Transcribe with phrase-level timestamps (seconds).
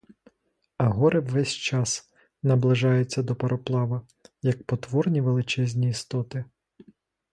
[0.77, 2.09] А гори ввесь час
[2.43, 4.01] наближаються до пароплава,
[4.41, 6.45] як потворні величезні істоти.